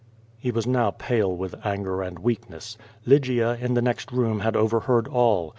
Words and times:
He 0.39 0.49
was 0.49 0.65
now 0.65 0.89
pale 0.89 1.31
with 1.31 1.53
anger 1.63 2.01
and 2.01 2.17
weakness. 2.17 2.75
Lygia 3.05 3.57
in 3.61 3.75
the 3.75 3.83
next 3.83 4.11
room 4.11 4.39
had 4.39 4.55
overheard 4.55 5.07
all. 5.07 5.49